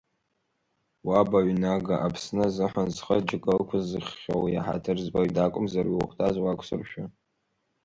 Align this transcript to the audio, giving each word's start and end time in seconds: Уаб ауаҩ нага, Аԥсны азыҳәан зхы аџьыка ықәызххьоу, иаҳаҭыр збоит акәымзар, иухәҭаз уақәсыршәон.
Уаб 1.07 1.29
ауаҩ 1.37 1.51
нага, 1.61 1.95
Аԥсны 2.05 2.41
азыҳәан 2.47 2.89
зхы 2.95 3.13
аџьыка 3.17 3.51
ықәызххьоу, 3.61 4.45
иаҳаҭыр 4.49 4.97
збоит 5.05 5.35
акәымзар, 5.45 5.85
иухәҭаз 5.89 6.35
уақәсыршәон. 6.43 7.11